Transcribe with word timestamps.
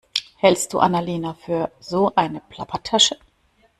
Hältst 0.35 0.73
du 0.73 0.79
Anna-Lena 0.79 1.35
für 1.35 1.71
so 1.79 2.11
eine 2.15 2.41
Plappertasche? 2.49 3.17